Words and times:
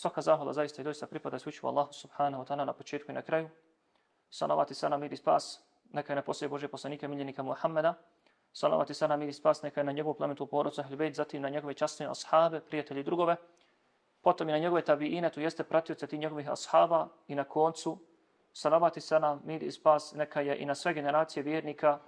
Svaka 0.00 0.22
zahvala 0.22 0.52
zaista 0.52 0.80
i 0.80 0.84
doista 0.84 1.06
pripada 1.06 1.38
sviću 1.38 1.66
Allahu 1.66 1.92
subhanahu 1.92 2.42
wa 2.42 2.46
ta'ala 2.48 2.64
na 2.64 2.72
početku 2.72 3.12
i 3.12 3.14
na 3.14 3.22
kraju. 3.22 3.48
Salavati 4.30 4.74
sana 4.74 4.96
mir 4.96 5.12
i 5.12 5.16
spas, 5.16 5.60
neka 5.92 6.12
je 6.12 6.16
na 6.16 6.22
poslije 6.22 6.48
Bože 6.48 6.68
poslanika 6.68 7.08
miljenika 7.08 7.42
Muhammeda. 7.42 7.94
Salavati 8.52 8.94
sana 8.94 9.16
mir 9.16 9.28
i 9.28 9.32
spas, 9.32 9.62
neka 9.62 9.80
je 9.80 9.84
na 9.84 9.92
njegovu 9.92 10.14
plemetu 10.14 10.46
porodcu 10.46 10.80
Ahlibejt, 10.80 11.14
zatim 11.14 11.42
na 11.42 11.48
njegove 11.48 11.74
časne 11.74 12.06
ashabe, 12.06 12.60
prijatelji 12.60 13.00
i 13.00 13.04
drugove. 13.04 13.36
Potom 14.20 14.48
i 14.48 14.52
na 14.52 14.58
njegove 14.58 14.82
tabiine, 14.82 15.30
tu 15.30 15.40
jeste 15.40 15.64
pratioce 15.64 16.06
ti 16.06 16.18
njegovih 16.18 16.50
ashaba 16.50 17.08
i 17.28 17.34
na 17.34 17.44
koncu 17.44 17.98
salavati 18.52 19.00
sana 19.00 19.38
mir 19.44 19.62
i 19.62 19.70
spas, 19.70 20.14
neka 20.14 20.40
je 20.40 20.56
i 20.58 20.66
na 20.66 20.74
sve 20.74 20.94
generacije 20.94 21.42
vjernika 21.42 21.98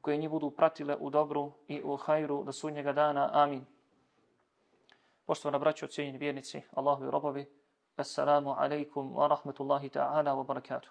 koje 0.00 0.16
njih 0.16 0.30
budu 0.30 0.50
pratile 0.50 0.96
u 1.00 1.10
dobru 1.10 1.52
i 1.68 1.82
u 1.82 1.96
hajru 1.96 2.44
do 2.44 2.52
sudnjega 2.52 2.92
dana. 2.92 3.30
Amin. 3.32 3.77
Poštovana 5.28 5.58
braćo, 5.58 5.86
cijenjeni 5.86 6.18
vjernici, 6.18 6.62
Allahu 6.72 7.04
i 7.04 7.10
robovi, 7.10 7.46
Assalamu 7.96 8.54
alaikum 8.58 9.14
wa 9.14 9.28
rahmatullahi 9.28 9.88
ta'ala 9.88 10.34
wa 10.34 10.46
barakatuh. 10.46 10.90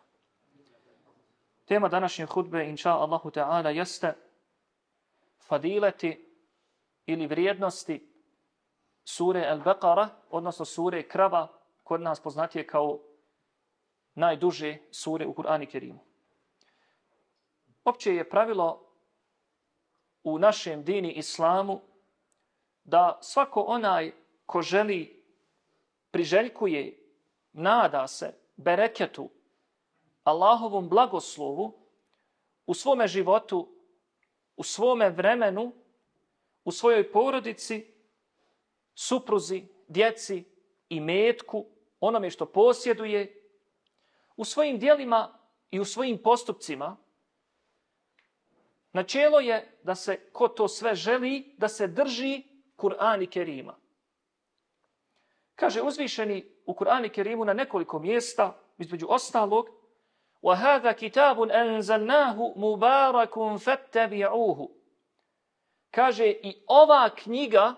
Tema 1.65 1.87
današnje 1.87 2.25
hudbe, 2.25 2.69
inša 2.69 2.91
Allahu 2.91 3.31
ta'ala, 3.31 3.69
jeste 3.69 4.13
fadileti 5.47 6.29
ili 7.05 7.27
vrijednosti 7.27 8.13
sure 9.03 9.39
Al-Baqara, 9.39 10.07
odnosno 10.29 10.65
sure 10.65 11.07
Krava, 11.07 11.47
kod 11.83 12.01
nas 12.01 12.19
poznatije 12.19 12.67
kao 12.67 12.99
najduže 14.15 14.77
sure 14.91 15.25
u 15.25 15.33
Kur'ani 15.33 15.65
Kerimu. 15.65 15.99
Opće 17.83 18.15
je 18.15 18.29
pravilo 18.29 18.85
u 20.23 20.39
našem 20.39 20.83
dini 20.83 21.11
islamu 21.11 21.81
da 22.83 23.19
svako 23.21 23.61
onaj 23.61 24.26
ko 24.47 24.61
želi, 24.61 25.23
priželjkuje, 26.11 26.97
nada 27.53 28.07
se 28.07 28.33
bereketu, 28.55 29.29
Allahovom 30.23 30.89
blagoslovu 30.89 31.73
u 32.65 32.73
svome 32.73 33.07
životu, 33.07 33.67
u 34.55 34.63
svome 34.63 35.09
vremenu, 35.09 35.71
u 36.63 36.71
svojoj 36.71 37.11
porodici, 37.11 37.93
supruzi, 38.95 39.63
djeci 39.87 40.43
i 40.89 40.99
metku, 40.99 41.65
onome 41.99 42.29
što 42.29 42.45
posjeduje, 42.45 43.49
u 44.37 44.45
svojim 44.45 44.79
dijelima 44.79 45.39
i 45.71 45.79
u 45.79 45.85
svojim 45.85 46.17
postupcima, 46.17 46.97
načelo 48.93 49.39
je 49.39 49.79
da 49.83 49.95
se 49.95 50.19
ko 50.31 50.47
to 50.47 50.67
sve 50.67 50.95
želi, 50.95 51.55
da 51.57 51.67
se 51.67 51.87
drži 51.87 52.43
Kur'an 52.77 53.23
i 53.23 53.27
Kerima. 53.27 53.75
Kaže 55.56 55.82
uzvišeni 55.82 56.44
u 56.66 56.74
Kur'anu 56.74 57.10
Kerimu 57.12 57.44
na 57.44 57.52
nekoliko 57.52 57.98
mjesta, 57.98 58.58
između 58.78 59.06
ostalog, 59.08 59.66
وَهَذَا 60.42 60.92
كِتَابٌ 60.92 61.50
أَنزَلْنَاهُ 61.50 62.54
مُبَارَكٌ 62.56 63.58
فَتَّبِعُوهُ 63.58 64.68
Kaže 65.90 66.26
i 66.26 66.62
ova 66.66 67.10
knjiga 67.14 67.74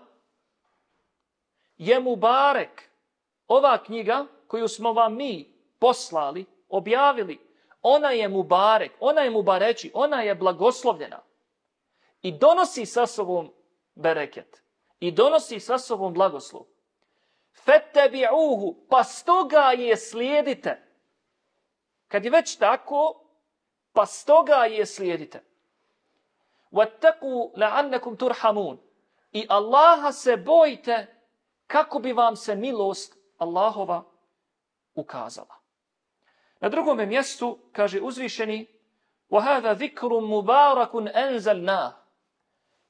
je 1.76 2.00
Mubarek. 2.00 2.90
Ova 3.48 3.82
knjiga 3.84 4.26
koju 4.46 4.68
smo 4.68 4.92
vam 4.92 5.16
mi 5.16 5.54
poslali, 5.78 6.44
objavili, 6.68 7.38
ona 7.82 8.10
je 8.10 8.28
Mubarek, 8.28 8.92
ona 9.00 9.20
je 9.20 9.30
Mubareći, 9.30 9.90
ona 9.94 10.22
je 10.22 10.34
blagoslovljena. 10.34 11.20
I 12.22 12.32
donosi 12.32 12.86
sa 12.86 13.06
sobom 13.06 13.52
bereket. 13.94 14.62
I 15.00 15.10
donosi 15.10 15.60
sa 15.60 15.78
sobom 15.78 16.14
blagoslov 16.14 16.62
fetebi'uhu, 17.64 18.74
pa 18.88 19.04
stoga 19.04 19.72
je 19.72 19.96
slijedite. 19.96 20.82
Kad 22.08 22.24
je 22.24 22.30
već 22.30 22.56
tako, 22.56 23.20
pa 23.92 24.06
stoga 24.06 24.64
je 24.64 24.86
slijedite. 24.86 25.42
Wattaku 26.72 27.52
la'annakum 27.56 28.16
turhamun. 28.16 28.78
I 29.32 29.46
Allaha 29.48 30.12
se 30.12 30.36
bojite 30.36 31.06
kako 31.66 31.98
bi 31.98 32.12
vam 32.12 32.36
se 32.36 32.54
milost 32.54 33.16
Allahova 33.38 34.04
ukazala. 34.94 35.54
Na 36.60 36.68
drugom 36.68 37.08
mjestu 37.08 37.58
kaže 37.72 38.00
uzvišeni 38.00 38.74
وَهَذَا 39.30 39.72
ذِكْرٌ 39.72 40.20
مُبَارَكٌ 40.20 40.92
أَنزَلْنَا 41.14 41.92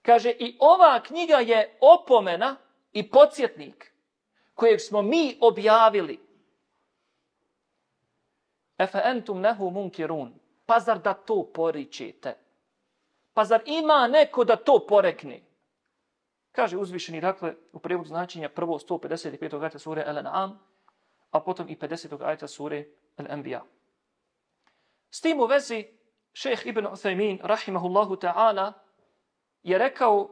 Kaže 0.02 0.30
i 0.30 0.56
ova 0.60 1.02
knjiga 1.02 1.36
je 1.36 1.78
opomena 1.80 2.56
i 2.92 3.10
podsjetnik 3.10 3.92
kojeg 4.59 4.81
smo 4.81 5.01
mi 5.01 5.37
objavili. 5.41 6.19
Efe 8.77 9.01
entum 9.05 9.39
nehu 9.41 9.71
munkirun. 9.71 10.33
Pa 10.65 10.79
zar 10.79 10.99
da 10.99 11.13
to 11.13 11.43
poričete? 11.53 12.35
Pa 13.33 13.45
zar 13.45 13.61
ima 13.65 14.07
neko 14.07 14.43
da 14.43 14.55
to 14.55 14.85
porekne? 14.87 15.41
Kaže 16.51 16.77
uzvišeni, 16.77 17.21
dakle, 17.21 17.55
u 17.73 17.79
prevodu 17.79 18.07
značenja 18.07 18.49
prvo 18.49 18.79
155. 18.79 19.63
ajta 19.63 19.79
sure 19.79 20.03
El-An'am, 20.07 20.59
a 21.31 21.39
potom 21.39 21.69
i 21.69 21.77
50. 21.77 22.25
ajta 22.25 22.47
sure 22.47 22.85
El-Anbiya. 23.17 23.61
S 25.09 25.21
tim 25.21 25.39
u 25.39 25.45
vezi, 25.45 25.85
šeheh 26.33 26.65
Ibn 26.65 26.87
Uthaymin, 26.87 27.39
rahimahullahu 27.43 28.15
ta'ala, 28.15 28.73
je 29.63 29.77
rekao 29.77 30.29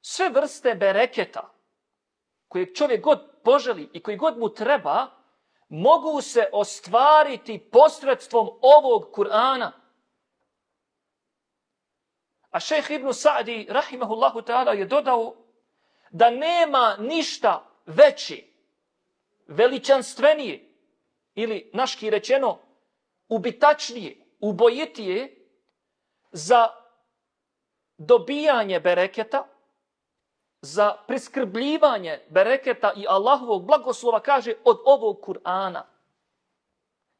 sve 0.00 0.28
vrste 0.28 0.74
bereketa, 0.74 1.50
kojeg 2.48 2.74
čovjek 2.74 3.04
god 3.04 3.31
poželi 3.44 3.88
i 3.92 4.02
koji 4.02 4.16
god 4.16 4.38
mu 4.38 4.48
treba, 4.48 5.06
mogu 5.68 6.20
se 6.20 6.48
ostvariti 6.52 7.58
posredstvom 7.58 8.50
ovog 8.60 9.08
Kur'ana. 9.14 9.70
A 12.50 12.60
šejh 12.60 12.90
Ibn 12.90 13.12
Sa'di, 13.12 13.66
rahimahullahu 13.70 14.42
ta'ala, 14.42 14.72
je 14.72 14.86
dodao 14.86 15.34
da 16.10 16.30
nema 16.30 16.96
ništa 16.98 17.64
veći, 17.86 18.52
veličanstvenije, 19.46 20.68
ili 21.34 21.70
naški 21.72 22.10
rečeno, 22.10 22.58
ubitačnije, 23.28 24.16
ubojitije 24.40 25.46
za 26.32 26.68
dobijanje 27.98 28.80
bereketa, 28.80 29.48
za 30.62 30.96
preskrbljivanje 31.06 32.20
bereketa 32.28 32.92
i 32.96 33.06
Allahovog 33.08 33.66
blagoslova 33.66 34.20
kaže 34.20 34.54
od 34.64 34.78
ovog 34.84 35.20
Kur'ana. 35.20 35.82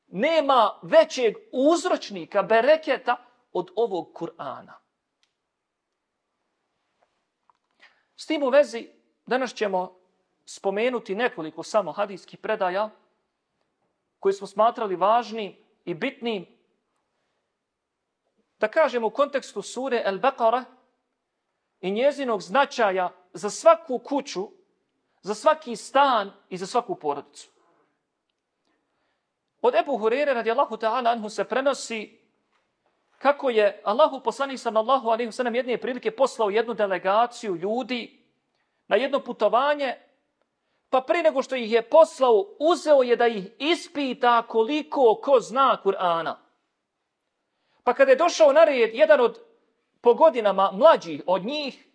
Nema 0.07 0.79
većeg 0.83 1.35
uzročnika 1.53 2.43
bereketa 2.43 3.17
od 3.53 3.71
ovog 3.77 4.09
Kur'ana. 4.15 4.73
S 8.17 8.27
tim 8.27 8.43
u 8.43 8.49
vezi 8.49 8.89
danas 9.27 9.55
ćemo 9.55 9.99
spomenuti 10.45 11.15
nekoliko 11.15 11.63
samo 11.63 11.93
hadijskih 11.93 12.39
predaja 12.39 12.91
koji 14.19 14.33
smo 14.33 14.47
smatrali 14.47 14.97
važnim 14.97 15.57
i 15.85 15.95
bitnim 15.95 16.47
da 18.59 18.69
kažemo 18.69 19.07
u 19.07 19.11
kontekstu 19.11 19.63
sure 19.63 20.03
El-Baqara 20.07 20.65
i 21.81 21.91
njezinog 21.91 22.43
značaja 22.43 23.22
za 23.33 23.51
svaku 23.51 23.99
kuću, 23.99 24.49
za 25.23 25.35
svaki 25.35 25.77
stan 25.77 26.33
i 26.49 26.57
za 26.57 26.67
svaku 26.67 26.95
porodicu. 26.95 27.51
Od 29.63 29.75
Ebu 29.75 29.99
Hurere 29.99 30.35
radijallahu 30.35 30.77
ta'ala 30.77 31.11
anhu 31.11 31.29
se 31.29 31.45
prenosi 31.45 32.23
kako 33.19 33.51
je 33.51 33.81
Allahu 33.85 34.21
poslanik 34.21 34.59
sallallahu 34.59 35.09
alaihi 35.09 35.31
wa 35.31 35.33
sallam 35.33 35.55
jedne 35.55 35.79
prilike 35.79 36.11
poslao 36.11 36.51
jednu 36.51 36.75
delegaciju 36.75 37.57
ljudi 37.57 38.25
na 38.89 38.97
jedno 38.97 39.21
putovanje, 39.21 39.95
pa 40.91 41.01
prije 41.01 41.23
nego 41.23 41.43
što 41.43 41.57
ih 41.57 41.73
je 41.73 41.83
poslao, 41.83 42.47
uzeo 42.59 43.03
je 43.03 43.17
da 43.17 43.27
ih 43.27 43.47
ispita 43.59 44.43
koliko 44.43 45.21
ko 45.23 45.41
zna 45.41 45.79
Kur'ana. 45.85 46.35
Pa 47.85 47.95
kada 47.95 48.11
je 48.11 48.17
došao 48.17 48.53
na 48.53 48.65
red 48.65 48.95
jedan 48.95 49.21
od 49.21 49.41
po 50.01 50.15
godinama 50.15 50.71
mlađih 50.73 51.23
od 51.27 51.45
njih, 51.45 51.87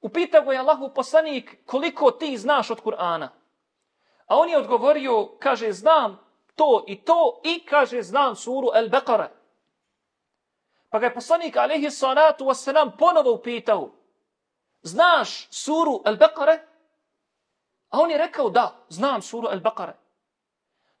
Upitao 0.00 0.42
ga 0.42 0.52
je 0.52 0.58
Allahu 0.58 0.90
poslanik 0.94 1.66
koliko 1.66 2.10
ti 2.10 2.36
znaš 2.36 2.70
od 2.70 2.82
Kur'ana. 2.82 3.28
A 4.26 4.36
on 4.36 4.48
je 4.48 4.58
odgovorio, 4.58 5.36
kaže, 5.38 5.72
znam 5.72 6.18
to 6.56 6.84
i 6.86 7.04
to 7.04 7.40
i 7.44 7.64
kaže, 7.64 8.02
znam 8.02 8.36
suru 8.36 8.68
El-Beqara. 8.74 9.28
Pa 10.90 10.98
ga 10.98 11.06
je 11.06 11.14
poslanik, 11.14 11.56
alaihi 11.56 11.90
salatu 11.90 12.44
wasalam, 12.44 12.90
ponovo 12.98 13.32
upitao, 13.32 13.90
znaš 14.82 15.48
suru 15.50 16.02
El-Beqara? 16.04 16.58
A 17.88 18.00
on 18.00 18.10
je 18.10 18.18
rekao, 18.18 18.50
da, 18.50 18.76
znam 18.88 19.22
suru 19.22 19.48
El-Beqara. 19.48 19.92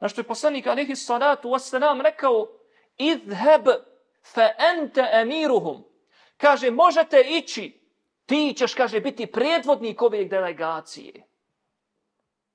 Na 0.00 0.08
što 0.08 0.20
je 0.20 0.26
poslanik, 0.26 0.66
alaihi 0.66 0.96
salatu 0.96 1.48
wasalam, 1.48 2.02
rekao, 2.02 2.46
idheb 2.96 3.66
fa 4.22 4.48
ente 4.58 5.08
emiruhum. 5.12 5.84
Kaže, 6.36 6.70
možete 6.70 7.20
ići 7.20 7.75
Ti 8.26 8.54
ćeš, 8.58 8.74
kaže, 8.74 9.00
biti 9.00 9.26
predvodnik 9.26 10.02
ove 10.02 10.24
delegacije. 10.24 11.26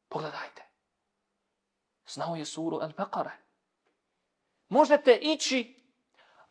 Pogledajte. 0.09 0.62
znao 2.07 2.35
je 2.35 2.45
suru 2.45 2.77
Al-Baqara. 2.77 3.31
Možete 4.69 5.15
ići, 5.21 5.75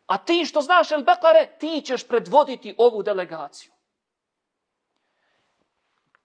a 0.05 0.17
ti 0.17 0.45
što 0.45 0.61
znaš 0.61 0.89
Al-Baqara, 0.89 1.57
ti 1.59 1.81
ćeš 1.85 2.07
predvoditi 2.07 2.75
ovu 2.77 3.03
delegaciju. 3.03 3.71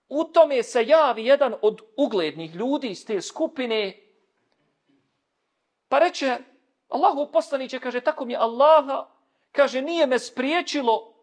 U 0.08 0.24
tome 0.24 0.62
se 0.62 0.84
javi 0.86 1.26
jedan 1.26 1.54
od 1.62 1.80
uglednih 1.96 2.54
ljudi 2.54 2.88
iz 2.88 3.06
te 3.06 3.20
skupine, 3.20 4.02
pa 5.88 5.98
reče, 5.98 6.38
Allahu 6.88 7.32
poslaniće, 7.32 7.80
kaže, 7.80 8.00
tako 8.00 8.24
mi 8.24 8.32
je 8.32 8.38
Allaha, 8.38 9.08
kaže, 9.52 9.82
nije 9.82 10.06
me 10.06 10.18
spriječilo, 10.18 11.14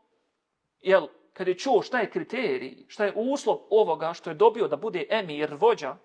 jel, 0.81 1.07
kad 1.33 1.47
je 1.47 1.57
čuo 1.57 1.81
šta 1.81 1.99
je 1.99 2.09
kriterij, 2.09 2.85
šta 2.87 3.05
je 3.05 3.13
uslov 3.15 3.59
ovoga 3.69 4.13
što 4.13 4.29
je 4.29 4.33
dobio 4.33 4.67
da 4.67 4.75
bude 4.75 5.05
emir, 5.09 5.53
vođa, 5.53 5.97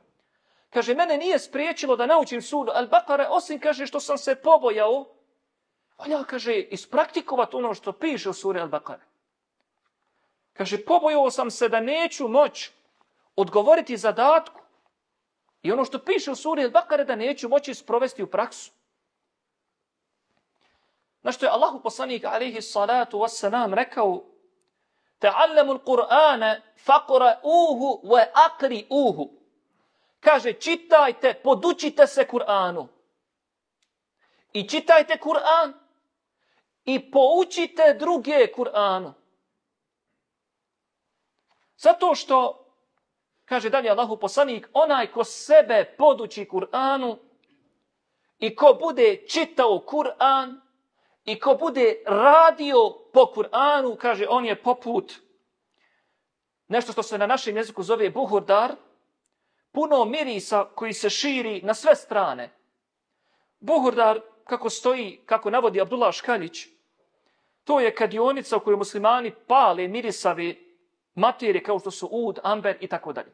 kaže, 0.71 0.95
mene 0.95 1.17
nije 1.17 1.39
spriječilo 1.39 1.97
da 1.97 2.07
naučim 2.07 2.43
suru 2.43 2.73
Al-Baqara, 2.73 3.27
osim, 3.31 3.61
kaže, 3.61 3.87
što 3.87 4.01
sam 4.01 4.19
se 4.19 4.35
pobojao, 4.35 5.07
valja, 5.99 6.25
kaže, 6.25 6.57
ispraktikovat 6.59 7.55
ono 7.55 7.75
što 7.75 7.93
piše 7.93 8.29
u 8.29 8.33
suri 8.33 8.61
Al-Baqara. 8.61 9.05
Kaže, 10.53 10.85
pobojao 10.85 11.31
sam 11.31 11.51
se 11.51 11.69
da 11.69 11.81
neću 11.81 12.29
moć 12.29 12.71
odgovoriti 13.37 13.97
zadatku 13.97 14.61
i 15.63 15.73
ono 15.73 15.85
što 15.85 15.99
piše 15.99 16.31
u 16.31 16.35
suri 16.35 16.63
Al-Baqara 16.63 17.05
da 17.05 17.17
neću 17.17 17.49
moći 17.49 17.75
sprovesti 17.75 18.23
u 18.23 18.27
praksu. 18.27 18.73
Na 21.23 21.33
što 21.33 21.47
je 21.47 21.51
Allahu 21.51 21.81
poslanik 21.81 22.25
alaihi 22.25 22.63
salatu 22.63 23.19
wassalam 23.19 23.75
rekao 23.75 24.25
Ta'allamu 25.19 25.73
al-Qur'ana 25.73 26.63
faqra'uhu 26.77 28.01
wa 28.03 28.25
aqri'uhu. 28.35 29.31
Kaže 30.21 30.53
čitajte, 30.53 31.35
podučite 31.35 32.07
se 32.07 32.27
Kur'anu. 32.29 32.89
I 34.53 34.69
čitajte 34.69 35.19
Kur'an 35.19 35.75
i 36.85 37.11
poučite 37.11 37.95
druge 37.95 38.53
Kur'anu. 38.57 39.13
Zato 41.77 42.15
što 42.15 42.65
kaže 43.45 43.71
dalje 43.71 43.91
Allahu 43.91 44.17
poslanik, 44.17 44.69
onaj 44.73 45.13
ko 45.13 45.25
sebe 45.25 45.95
poduči 45.99 46.49
Kur'anu 46.49 47.17
i 48.39 48.57
ko 48.57 48.79
bude 48.81 49.27
čitao 49.29 49.85
Kur'an 49.87 50.61
i 51.29 51.41
ko 51.41 51.55
bude 51.55 52.03
radio 52.07 52.91
po 53.13 53.27
Kur'anu, 53.35 53.97
kaže, 53.97 54.27
on 54.29 54.45
je 54.45 54.63
poput 54.63 55.13
nešto 56.69 56.93
što 56.93 57.03
se 57.03 57.19
na 57.19 57.27
našem 57.27 57.57
jeziku 57.57 57.83
zove 57.83 58.11
buhurdar, 58.11 58.73
puno 59.73 60.05
mirisa 60.05 60.65
koji 60.75 60.93
se 60.93 61.11
širi 61.11 61.61
na 61.63 61.75
sve 61.75 61.97
strane. 61.97 62.51
Buhurdar, 63.61 64.21
kako 64.45 64.71
stoji, 64.71 65.21
kako 65.27 65.51
navodi 65.51 65.81
Abdullah 65.81 66.15
Škaljić, 66.15 66.67
to 67.65 67.81
je 67.81 67.95
kadionica 67.95 68.57
u 68.57 68.61
kojoj 68.61 68.77
muslimani 68.77 69.31
pale 69.47 69.89
mirisavi 69.89 70.79
materije 71.15 71.63
kao 71.63 71.79
što 71.79 71.91
su 71.91 72.09
ud, 72.13 72.39
amber 72.43 72.77
i 72.81 72.87
tako 72.87 73.13
dalje. 73.13 73.33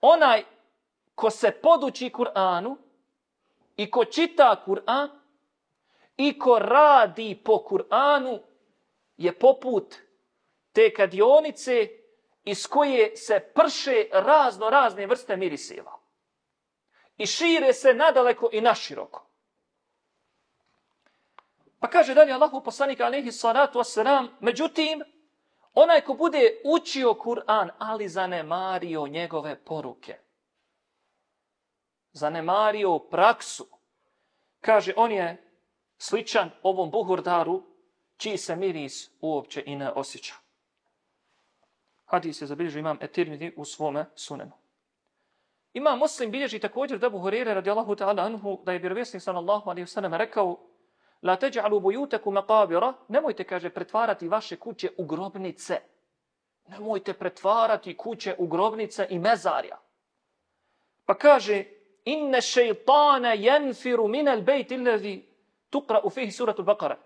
Onaj 0.00 0.44
ko 1.14 1.30
se 1.30 1.50
poduči 1.50 2.10
Kur'anu 2.10 2.76
i 3.76 3.90
ko 3.90 4.04
čita 4.04 4.62
Kur'an 4.66 5.19
i 6.20 6.38
ko 6.38 6.58
radi 6.58 7.42
po 7.44 7.58
Kur'anu 7.58 8.38
je 9.16 9.38
poput 9.38 9.96
te 10.72 10.94
kadionice 10.94 11.88
iz 12.44 12.66
koje 12.66 13.16
se 13.16 13.40
prše 13.54 14.06
razno 14.12 14.70
razne 14.70 15.06
vrste 15.06 15.36
miriseva. 15.36 15.98
I 17.16 17.26
šire 17.26 17.72
se 17.72 17.94
nadaleko 17.94 18.48
i 18.52 18.60
naširoko. 18.60 19.26
Pa 21.78 21.88
kaže 21.88 22.14
dalje 22.14 22.32
Allahu 22.32 22.62
poslanika 22.64 23.04
alaihi 23.04 23.32
salatu 23.32 23.78
wasalam, 23.78 24.28
međutim, 24.40 25.02
onaj 25.74 26.00
ko 26.00 26.14
bude 26.14 26.60
učio 26.64 27.14
Kur'an, 27.14 27.70
ali 27.78 28.08
zanemario 28.08 29.06
njegove 29.06 29.64
poruke, 29.64 30.18
zanemario 32.12 32.98
praksu, 32.98 33.66
kaže, 34.60 34.92
on 34.96 35.12
je 35.12 35.49
sličan 36.00 36.50
ovom 36.62 36.90
buhurdaru, 36.90 37.62
čiji 38.16 38.36
se 38.36 38.56
miris 38.56 39.10
uopće 39.20 39.62
i 39.66 39.76
ne 39.76 39.90
osjeća. 39.90 40.34
Hadis 42.04 42.42
je 42.42 42.46
zabilježio 42.46 42.80
imam 42.80 42.98
Etirmidi 43.00 43.52
u 43.56 43.64
svome 43.64 44.06
sunenu. 44.14 44.52
Ima 45.72 45.96
muslim 45.96 46.30
bilježi 46.30 46.58
također 46.58 46.98
da 46.98 47.10
Buhurire 47.10 47.54
radijallahu 47.54 47.94
ta'ala 47.94 48.24
anhu 48.26 48.60
da 48.64 48.72
je 48.72 48.78
vjerovjesnik 48.78 49.22
sallallahu 49.22 49.70
alaihi 49.70 49.86
sallam 49.86 50.14
rekao 50.14 50.58
La 51.22 51.36
teđa'alu 51.36 51.80
bujuteku 51.80 52.30
maqabira, 52.30 52.92
nemojte, 53.08 53.44
kaže, 53.44 53.70
pretvarati 53.70 54.28
vaše 54.28 54.56
kuće 54.56 54.90
u 54.96 55.04
grobnice. 55.04 55.80
Nemojte 56.68 57.12
pretvarati 57.12 57.96
kuće 57.96 58.34
u 58.38 58.46
grobnice 58.46 59.06
i 59.10 59.18
mezarja. 59.18 59.78
Pa 61.06 61.14
kaže, 61.14 61.64
inne 62.04 62.40
šeitane 62.40 63.36
jenfiru 63.38 64.08
minel 64.08 64.40
bejt 64.42 64.70
illazi 64.70 65.29
tukra 65.70 66.00
u 66.04 66.10
fihi 66.10 66.32
suratul 66.32 66.64
Baqara. 66.64 66.96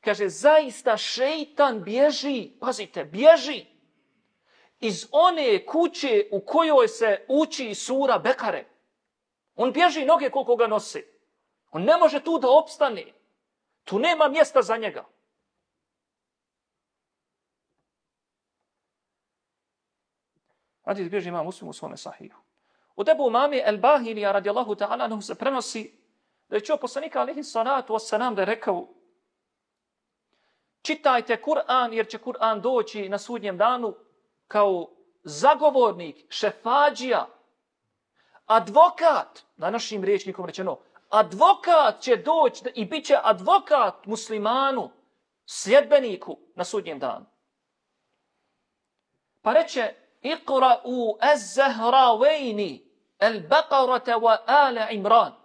Kaže, 0.00 0.28
zaista 0.28 0.96
šeitan 0.96 1.82
bježi, 1.82 2.50
pazite, 2.60 3.04
bježi 3.04 3.66
iz 4.80 5.06
one 5.12 5.66
kuće 5.66 6.28
u 6.32 6.40
kojoj 6.40 6.88
se 6.88 7.26
uči 7.28 7.74
sura 7.74 8.18
Bekare. 8.18 8.66
On 9.56 9.72
bježi 9.72 10.04
noge 10.04 10.30
koliko 10.30 10.56
ga 10.56 10.66
nosi. 10.66 11.04
On 11.70 11.82
ne 11.82 11.96
može 11.96 12.20
tu 12.20 12.38
da 12.38 12.50
opstane. 12.50 13.04
Tu 13.84 13.98
nema 13.98 14.28
mjesta 14.28 14.62
za 14.62 14.76
njega. 14.76 15.04
Hadis 20.84 21.10
bježi 21.10 21.28
imam 21.28 21.44
muslim 21.44 21.70
u 21.70 21.72
svome 21.72 21.96
sahiju. 21.96 22.34
U 22.96 23.04
debu 23.04 23.30
mami 23.30 23.62
El 23.64 23.78
Bahilija 23.78 24.32
radijallahu 24.32 24.74
ta'ala 24.74 25.20
se 25.20 25.34
prenosi 25.34 25.97
da 26.48 26.56
je 26.56 26.64
čuo 26.64 26.76
poslanika 26.76 27.20
alihi 27.20 27.44
salatu 27.44 27.92
wasalam 27.92 28.34
da 28.34 28.42
je 28.42 28.46
rekao 28.46 28.88
čitajte 30.82 31.42
Kur'an 31.42 31.92
jer 31.92 32.08
će 32.08 32.18
Kur'an 32.18 32.60
doći 32.60 33.08
na 33.08 33.18
sudnjem 33.18 33.58
danu 33.58 33.94
kao 34.48 34.90
zagovornik, 35.22 36.26
šefađija, 36.28 37.26
advokat, 38.46 39.44
na 39.56 39.70
našim 39.70 40.04
rečeno, 40.04 40.78
advokat 41.10 42.00
će 42.00 42.16
doći 42.16 42.64
i 42.74 42.84
bit 42.84 43.06
će 43.06 43.16
advokat 43.22 44.06
muslimanu, 44.06 44.90
sljedbeniku 45.46 46.38
na 46.54 46.64
sudnjem 46.64 46.98
danu. 46.98 47.26
Pa 49.42 49.52
reče, 49.52 49.94
iqra 50.22 50.80
u 50.84 51.18
ez-zahravejni, 51.34 52.84
al-baqarata 53.18 54.20
wa 54.20 54.36
ala 54.46 54.90
imran. 54.90 55.37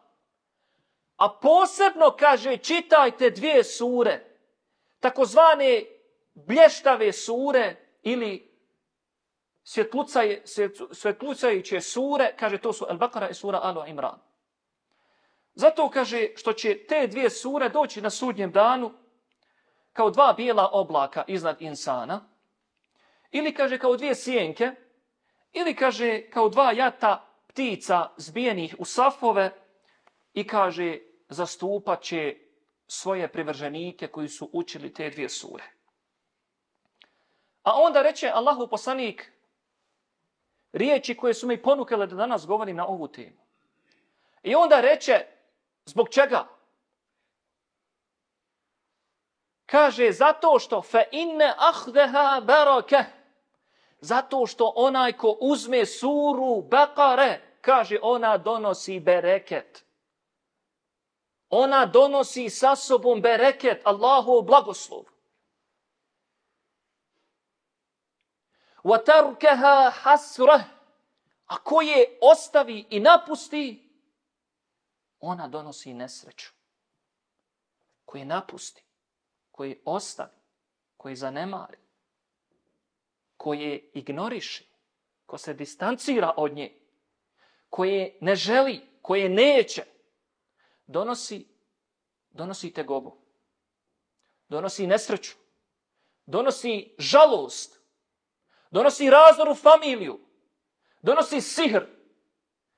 A 1.17 1.39
posebno 1.41 2.15
kaže 2.19 2.57
čitajte 2.57 3.29
dvije 3.29 3.63
sure, 3.63 4.37
takozvane 4.99 5.83
blještave 6.33 7.13
sure 7.13 7.75
ili 8.01 8.53
svjetlucajuće 10.91 11.81
sure, 11.81 12.35
kaže 12.39 12.57
to 12.57 12.73
su 12.73 12.85
Al-Baqara 12.85 13.29
i 13.29 13.33
sura 13.33 13.59
Al 13.63 13.87
Imran. 13.87 14.19
Zato 15.53 15.89
kaže 15.89 16.29
što 16.35 16.53
će 16.53 16.85
te 16.87 17.07
dvije 17.07 17.29
sure 17.29 17.69
doći 17.69 18.01
na 18.01 18.09
sudnjem 18.09 18.51
danu 18.51 18.93
kao 19.93 20.09
dva 20.09 20.33
bijela 20.37 20.69
oblaka 20.71 21.23
iznad 21.27 21.61
insana, 21.61 22.29
ili 23.31 23.53
kaže 23.53 23.79
kao 23.79 23.97
dvije 23.97 24.15
sjenke, 24.15 24.71
ili 25.53 25.75
kaže 25.75 26.29
kao 26.29 26.49
dva 26.49 26.71
jata 26.71 27.29
ptica 27.47 28.09
zbijenih 28.17 28.75
u 28.79 28.85
safove 28.85 29.62
i 30.33 30.47
kaže 30.47 30.99
zastupat 31.29 32.01
će 32.01 32.35
svoje 32.87 33.27
privrženike 33.27 34.07
koji 34.07 34.29
su 34.29 34.49
učili 34.53 34.93
te 34.93 35.09
dvije 35.09 35.29
sure. 35.29 35.63
A 37.63 37.71
onda 37.75 38.01
reče 38.01 38.31
Allahu 38.33 38.67
poslanik 38.67 39.31
riječi 40.73 41.17
koje 41.17 41.33
su 41.33 41.47
mi 41.47 41.61
ponukale 41.61 42.07
da 42.07 42.15
danas 42.15 42.45
govorim 42.45 42.75
na 42.75 42.87
ovu 42.87 43.07
temu. 43.07 43.43
I 44.43 44.55
onda 44.55 44.81
reče, 44.81 45.25
zbog 45.85 46.09
čega? 46.09 46.47
Kaže, 49.65 50.11
zato 50.11 50.59
što 50.59 50.81
fe 50.81 51.03
inne 51.11 51.53
ahdeha 51.57 52.41
barake. 52.43 53.03
Zato 53.99 54.45
što 54.45 54.73
onaj 54.75 55.13
ko 55.13 55.37
uzme 55.39 55.85
suru 55.85 56.61
Bekare, 56.61 57.41
kaže, 57.61 57.97
ona 58.01 58.37
donosi 58.37 58.99
bereket 58.99 59.85
ona 61.53 61.85
donosi 61.85 62.49
sa 62.49 62.75
sobom 62.75 63.21
bereket, 63.21 63.81
Allahu 63.85 64.41
blagoslov. 64.41 65.05
Wa 68.83 68.97
tarkaha 68.97 69.89
hasra, 69.89 70.63
ko 71.63 71.81
je 71.81 72.17
ostavi 72.21 72.85
i 72.89 72.99
napusti, 72.99 73.89
ona 75.19 75.47
donosi 75.47 75.93
nesreću. 75.93 76.51
Ko 78.05 78.17
je 78.17 78.25
napusti, 78.25 78.83
koje 79.51 79.81
ostavi, 79.85 80.37
koje 80.97 81.15
zanemari, 81.15 81.77
ko 83.37 83.53
je 83.53 83.91
ignoriši, 83.93 84.67
ko 85.25 85.37
se 85.37 85.53
distancira 85.53 86.33
od 86.37 86.53
nje, 86.53 86.73
koje 87.69 88.17
ne 88.21 88.35
želi, 88.35 88.81
koje 89.01 89.29
neće, 89.29 89.92
donosi, 90.87 91.47
donosi 92.29 92.73
tegobu. 92.73 93.17
Donosi 94.49 94.87
nesreću. 94.87 95.33
Donosi 96.25 96.95
žalost. 96.97 97.79
Donosi 98.71 99.09
razor 99.09 99.49
u 99.49 99.55
familiju. 99.55 100.19
Donosi 101.01 101.41
sihr. 101.41 101.85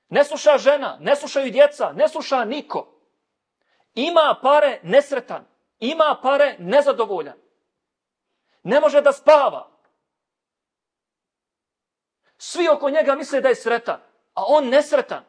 Ne 0.08 0.24
sluša 0.24 0.58
žena, 0.58 0.98
ne 1.00 1.16
slušaju 1.16 1.50
djeca, 1.50 1.92
ne 1.92 2.08
sluša 2.08 2.44
niko. 2.44 2.92
Ima 3.94 4.38
pare 4.42 4.80
nesretan. 4.82 5.46
Ima 5.78 6.20
pare 6.22 6.56
nezadovoljan. 6.58 7.38
Ne 8.62 8.80
može 8.80 9.00
da 9.00 9.12
spava. 9.12 9.70
Svi 12.38 12.68
oko 12.68 12.90
njega 12.90 13.14
misle 13.14 13.40
da 13.40 13.48
je 13.48 13.54
sretan, 13.54 14.00
a 14.34 14.42
on 14.46 14.68
nesretan 14.68 15.24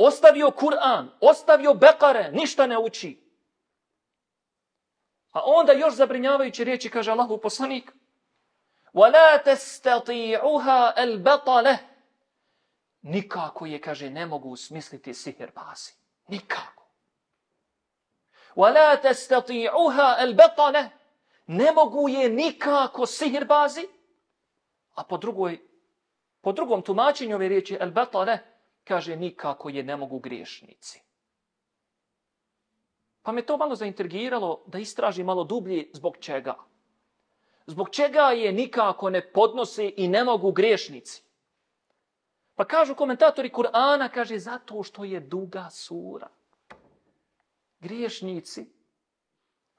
Ostavio 0.00 0.50
Kur'an, 0.50 1.10
ostavio 1.20 1.74
Bekare, 1.74 2.30
ništa 2.32 2.66
ne 2.66 2.78
uči. 2.78 3.26
A 5.32 5.40
onda 5.44 5.72
još 5.72 5.94
zabrinjavajući 5.94 6.64
riječi 6.64 6.90
kaže 6.90 7.10
Allahu 7.10 7.38
poslanik 7.38 7.92
وَلَا 8.94 9.36
تَسْتَطِيعُهَا 9.44 10.94
الْبَطَلَهِ 10.96 11.76
Nikako 13.02 13.66
je, 13.66 13.80
kaže, 13.80 14.10
ne 14.10 14.26
mogu 14.26 14.56
smisliti 14.56 15.14
sihir 15.14 15.50
bazi. 15.54 15.92
Nikako. 16.28 16.82
وَلَا 18.56 18.94
تَسْتَطِيعُهَا 18.94 20.22
الْبَطَلَهِ 20.22 20.88
Ne 21.46 21.72
mogu 21.72 22.08
je 22.08 22.28
nikako 22.28 23.06
sihir 23.06 23.44
bazi. 23.44 23.88
A 24.94 25.04
po, 25.04 25.16
drugoj, 25.16 25.60
po 26.40 26.52
drugom 26.52 26.82
tumačenju 26.82 27.36
ove 27.36 27.48
riječi 27.48 27.76
el-batale, 27.80 28.38
kaže 28.83 29.15
nikako 29.15 29.69
je 29.69 29.83
ne 29.83 29.97
mogu 29.97 30.19
griješnici. 30.19 31.01
Pa 33.21 33.31
me 33.31 33.45
to 33.45 33.57
malo 33.57 33.75
zaintrigiralo 33.75 34.63
da 34.67 34.79
istraži 34.79 35.23
malo 35.23 35.43
dublje 35.43 35.89
zbog 35.93 36.17
čega. 36.17 36.55
Zbog 37.65 37.89
čega 37.89 38.21
je 38.21 38.51
nikako 38.51 39.09
ne 39.09 39.31
podnose 39.31 39.91
i 39.97 40.07
ne 40.07 40.23
mogu 40.23 40.51
griješnici. 40.51 41.23
Pa 42.55 42.65
kažu 42.65 42.95
komentatori 42.95 43.49
Kur'ana, 43.49 44.09
kaže 44.09 44.39
zato 44.39 44.83
što 44.83 45.03
je 45.03 45.19
duga 45.19 45.69
sura. 45.69 46.29
Griješnici, 47.79 48.65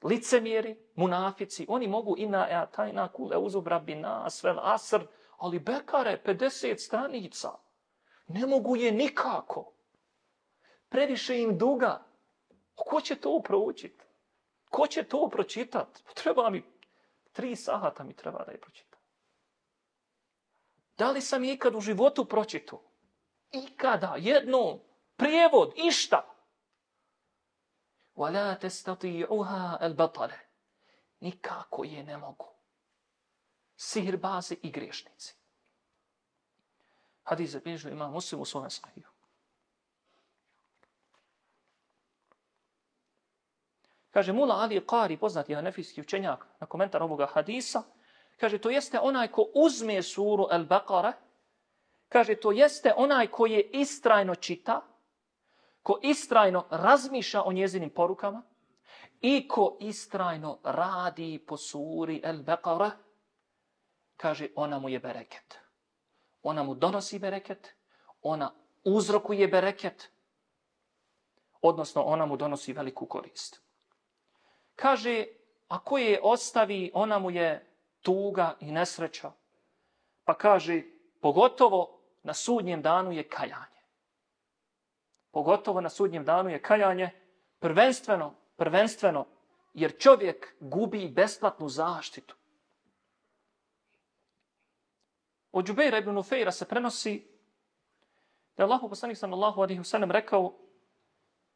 licemjeri, 0.03 0.75
munafici, 0.95 1.65
oni 1.69 1.87
mogu 1.87 2.15
i 2.17 2.27
na 2.27 2.47
e 2.49 2.65
tajna 2.71 3.07
kule 3.07 3.37
uzubra 3.37 3.79
bina, 3.79 4.27
vel 4.43 4.59
asr, 4.59 5.05
ali 5.37 5.59
bekare, 5.59 6.21
50 6.25 6.77
stranica, 6.77 7.51
ne 8.32 8.46
mogu 8.46 8.76
je 8.76 8.92
nikako. 8.92 9.72
Previše 10.88 11.38
im 11.38 11.58
duga. 11.58 12.04
Ko 12.74 13.00
će 13.00 13.16
to 13.16 13.40
proučiti? 13.44 14.04
Ko 14.70 14.86
će 14.86 15.02
to 15.02 15.28
pročitati? 15.32 16.02
Treba 16.14 16.50
mi, 16.50 16.62
tri 17.32 17.56
sahata 17.56 18.04
mi 18.04 18.16
treba 18.16 18.44
da 18.44 18.52
je 18.52 18.60
pročitam. 18.60 19.00
Da 20.98 21.10
li 21.10 21.20
sam 21.20 21.44
ikad 21.44 21.74
u 21.74 21.80
životu 21.80 22.24
pročitao? 22.24 22.82
Ikada, 23.50 24.14
jedno, 24.18 24.78
prijevod, 25.16 25.72
išta. 25.76 26.34
وَلَا 28.16 28.58
تَسْتَطِيعُهَا 28.60 29.78
الْبَطَلَ 29.80 30.30
Nikako 31.20 31.84
je 31.84 32.02
ne 32.02 32.16
mogu. 32.16 32.46
Sihirbaze 33.76 34.54
i 34.62 34.70
griješnici. 34.70 35.34
Hadis 37.23 37.51
zabilježio 37.51 37.91
ima 37.91 38.07
muslim 38.07 38.41
u 38.41 38.45
svome 38.45 38.69
sahiju. 38.69 39.07
Kaže 44.13 44.33
Mula 44.33 44.55
Ali 44.55 44.81
Qari, 44.81 45.17
poznati 45.17 45.55
hanefijski 45.55 46.01
učenjak, 46.01 46.45
na 46.59 46.67
komentar 46.67 47.03
ovoga 47.03 47.25
hadisa, 47.25 47.83
kaže 48.39 48.57
to 48.57 48.69
jeste 48.69 48.99
onaj 48.99 49.27
ko 49.27 49.47
uzme 49.55 50.01
suru 50.03 50.43
Al-Baqara, 50.43 51.13
kaže 52.09 52.35
to 52.35 52.51
jeste 52.51 52.93
onaj 52.97 53.27
ko 53.27 53.45
je 53.45 53.61
istrajno 53.61 54.35
čita, 54.35 54.81
ko 55.83 55.99
istrajno 56.03 56.67
razmišlja 56.69 57.43
o 57.43 57.51
njezinim 57.51 57.89
porukama 57.89 58.43
i 59.21 59.47
ko 59.47 59.77
istrajno 59.79 60.59
radi 60.63 61.45
po 61.47 61.57
suri 61.57 62.21
Al-Baqara, 62.25 62.91
kaže 64.17 64.47
ona 64.55 64.79
mu 64.79 64.89
je 64.89 64.99
bereket. 64.99 65.62
Ona 66.43 66.63
mu 66.63 66.75
donosi 66.75 67.19
bereket, 67.19 67.73
ona 68.21 68.53
uzrokuje 68.83 69.47
bereket, 69.47 70.09
odnosno 71.61 72.01
ona 72.01 72.25
mu 72.25 72.37
donosi 72.37 72.73
veliku 72.73 73.05
korist. 73.05 73.61
Kaže, 74.75 75.25
ako 75.67 75.97
je 75.97 76.19
ostavi, 76.23 76.91
ona 76.93 77.19
mu 77.19 77.31
je 77.31 77.65
tuga 78.01 78.55
i 78.59 78.71
nesreća. 78.71 79.31
Pa 80.23 80.33
kaže, 80.33 80.81
pogotovo 81.21 81.99
na 82.23 82.33
sudnjem 82.33 82.81
danu 82.81 83.11
je 83.11 83.29
kajanje 83.29 83.73
pogotovo 85.33 85.81
na 85.81 85.89
sudnjem 85.89 86.25
danu, 86.25 86.49
je 86.49 86.61
kajanje 86.61 87.09
prvenstveno, 87.59 88.33
prvenstveno, 88.55 89.25
jer 89.73 89.97
čovjek 89.97 90.55
gubi 90.59 91.09
besplatnu 91.09 91.69
zaštitu. 91.69 92.35
Od 95.53 95.65
Džubeira 95.65 95.97
ibn 95.97 96.17
Ufeira 96.17 96.51
se 96.51 96.65
prenosi 96.65 97.27
da 98.57 98.63
je 98.63 98.65
Allah 98.65 98.79
poslanik 98.89 99.17
sallallahu 99.17 99.61
alaihi 99.61 99.81
wasallam 99.81 100.11
rekao 100.11 100.53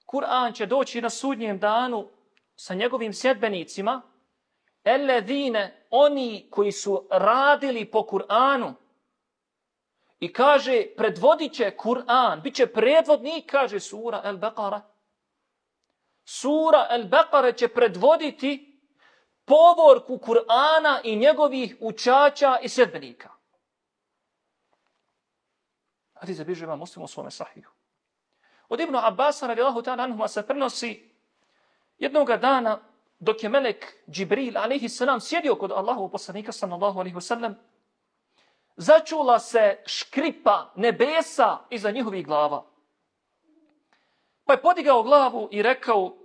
Kur'an 0.05 0.53
će 0.53 0.65
doći 0.65 1.01
na 1.01 1.09
sudnjem 1.09 1.59
danu 1.59 2.09
sa 2.55 2.73
njegovim 2.73 3.13
sjedbenicima 3.13 4.01
Eledine, 4.83 5.85
oni 5.89 6.47
koji 6.51 6.71
su 6.71 7.07
radili 7.11 7.91
po 7.91 7.99
Kur'anu, 7.99 8.73
I 10.19 10.33
kaže, 10.33 10.85
predvodit 10.97 11.53
će 11.53 11.75
Kur'an, 11.77 12.41
bit 12.41 12.55
će 12.55 12.67
predvodnik, 12.67 13.51
kaže 13.51 13.79
sura 13.79 14.21
El 14.23 14.37
Beqara. 14.37 14.81
Sura 16.25 16.87
El 16.89 17.03
Beqara 17.03 17.51
će 17.57 17.67
predvoditi 17.67 18.79
povorku 19.45 20.17
Kur'ana 20.17 20.99
i 21.03 21.15
njegovih 21.15 21.77
učača 21.79 22.59
i 22.61 22.69
sedbenika. 22.69 23.36
Hadi 26.19 26.33
zabiže 26.33 26.65
vam 26.65 26.79
muslim 26.79 27.03
u 27.03 27.07
svome 27.07 27.31
sahihu. 27.31 27.71
Od 28.69 28.79
Ibnu 28.79 28.99
Abbas, 29.01 29.43
radijallahu 29.43 29.81
ta'ala 29.81 30.03
anhuma, 30.03 30.27
se 30.27 30.47
prenosi 30.47 31.11
jednoga 31.97 32.37
dana 32.37 32.79
dok 33.19 33.43
je 33.43 33.49
melek 33.49 34.03
Džibril, 34.09 34.57
alaihi 34.57 34.89
salam, 34.89 35.19
sjedio 35.21 35.55
kod 35.55 35.71
Allahu 35.71 36.09
poslanika, 36.09 36.51
sallallahu 36.51 36.99
alaihi 36.99 37.15
wasallam, 37.15 37.53
začula 38.75 39.39
se 39.39 39.83
škripa 39.85 40.71
nebesa 40.75 41.57
iza 41.69 41.91
njihovih 41.91 42.25
glava. 42.25 42.65
Pa 44.45 44.53
je 44.53 44.61
podigao 44.61 45.03
glavu 45.03 45.49
i 45.51 45.61
rekao, 45.61 46.17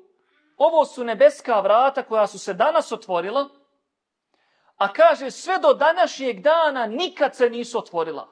ovo 0.56 0.84
su 0.84 1.04
nebeska 1.04 1.61
vrata 1.61 2.02
koja 2.02 2.26
su 2.26 2.38
se 2.38 2.54
danas 2.54 2.92
otvorila, 2.92 3.49
a 4.76 4.92
kaže 4.92 5.30
sve 5.30 5.58
do 5.58 5.75
današnjeg 5.75 6.40
dana 6.40 6.87
nikad 6.87 7.37
se 7.37 7.50
nisu 7.50 7.78
otvorila. 7.78 8.28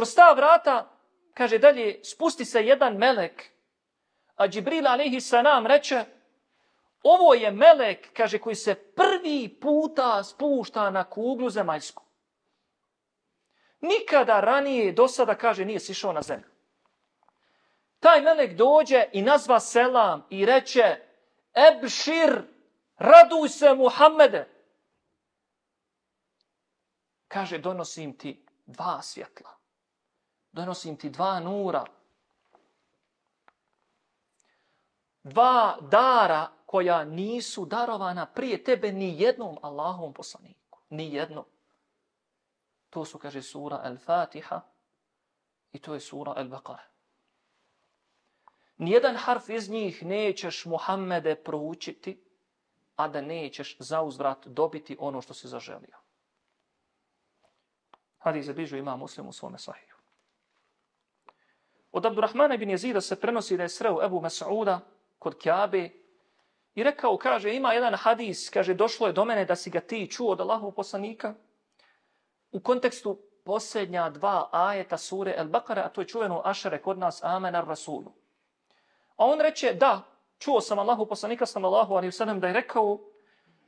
Kroz 0.00 0.14
ta 0.14 0.32
vrata, 0.32 0.88
kaže 1.34 1.58
dalje, 1.58 2.00
spusti 2.04 2.44
se 2.44 2.62
jedan 2.66 2.96
melek, 2.96 3.50
a 4.36 4.48
Džibril 4.48 4.86
alaihi 4.88 5.20
salam 5.20 5.66
reče, 5.66 6.04
Ovo 7.02 7.34
je 7.34 7.50
melek, 7.50 8.08
kaže, 8.16 8.38
koji 8.38 8.54
se 8.56 8.74
prvi 8.74 9.60
puta 9.60 10.24
spušta 10.24 10.90
na 10.90 11.04
kuglu 11.04 11.50
zemaljsku. 11.50 12.02
Nikada 13.80 14.40
ranije 14.40 14.92
do 14.92 15.08
sada, 15.08 15.34
kaže, 15.34 15.64
nije 15.64 15.80
sišao 15.80 16.12
na 16.12 16.22
zemlju. 16.22 16.48
Taj 17.98 18.20
melek 18.20 18.56
dođe 18.56 19.04
i 19.12 19.22
nazva 19.22 19.60
selam 19.60 20.26
i 20.30 20.46
reče 20.46 20.96
Ebšir, 21.54 22.42
raduj 22.96 23.48
se 23.48 23.74
Muhammede. 23.74 24.48
Kaže, 27.28 27.58
donosim 27.58 28.18
ti 28.18 28.46
dva 28.66 29.02
svjetla. 29.02 29.59
Donosim 30.52 30.96
ti 30.96 31.10
dva 31.10 31.40
nura. 31.40 31.84
Dva 35.22 35.78
dara 35.80 36.50
koja 36.66 37.04
nisu 37.04 37.64
darovana 37.64 38.26
prije 38.26 38.64
tebe 38.64 38.92
ni 38.92 39.20
jednom 39.22 39.58
Allahovom 39.62 40.12
poslaniku. 40.12 40.78
Ni 40.90 41.14
jednom. 41.14 41.44
To 42.90 43.04
su, 43.04 43.18
kaže, 43.18 43.42
sura 43.42 43.80
Al-Fatiha 43.84 44.60
i 45.72 45.78
to 45.78 45.94
je 45.94 46.00
sura 46.00 46.32
Al-Baqara. 46.32 46.90
Nijedan 48.78 49.16
harf 49.16 49.48
iz 49.48 49.70
njih 49.70 50.06
nećeš 50.06 50.64
Muhammede 50.64 51.34
proučiti, 51.34 52.24
a 52.96 53.08
da 53.08 53.20
nećeš 53.20 53.76
za 53.78 54.02
uzvrat 54.02 54.46
dobiti 54.46 54.96
ono 55.00 55.22
što 55.22 55.34
si 55.34 55.48
zaželio. 55.48 55.96
Hadis 58.18 58.46
zabižu 58.46 58.76
ima 58.76 58.96
muslim 58.96 59.28
u 59.28 59.32
svome 59.32 59.58
sahiju. 59.58 59.99
Od 61.92 62.06
Abdurrahmana 62.06 62.54
ibn 62.54 62.70
Jezida 62.70 63.00
se 63.00 63.20
prenosi 63.20 63.56
da 63.56 63.62
je 63.62 63.68
sreo 63.68 64.04
Ebu 64.04 64.20
Mas'uda 64.20 64.78
kod 65.18 65.38
Kjabe 65.38 65.90
i 66.74 66.82
rekao, 66.82 67.16
kaže, 67.16 67.54
ima 67.54 67.72
jedan 67.72 67.94
hadis, 67.94 68.50
kaže, 68.50 68.74
došlo 68.74 69.06
je 69.06 69.12
do 69.12 69.24
mene 69.24 69.44
da 69.44 69.56
si 69.56 69.70
ga 69.70 69.80
ti 69.80 70.10
čuo 70.10 70.32
od 70.32 70.40
Allahov 70.40 70.70
poslanika 70.70 71.34
u 72.52 72.60
kontekstu 72.60 73.18
posljednja 73.44 74.10
dva 74.10 74.48
ajeta 74.52 74.98
sure 74.98 75.34
El 75.36 75.48
Bakara, 75.48 75.82
a 75.82 75.88
to 75.88 76.00
je 76.00 76.08
čuveno 76.08 76.42
ašere 76.44 76.78
kod 76.82 76.98
nas, 76.98 77.24
Amen 77.24 77.54
ar 77.54 77.66
Rasulu. 77.66 78.12
A 79.16 79.24
on 79.24 79.40
reče, 79.40 79.74
da, 79.74 80.02
čuo 80.38 80.60
sam 80.60 80.78
Allahu 80.78 81.06
poslanika 81.06 81.46
sallallahu 81.46 81.94
alaihi 81.94 82.12
sallam 82.12 82.40
da 82.40 82.46
je 82.46 82.52
rekao 82.52 82.98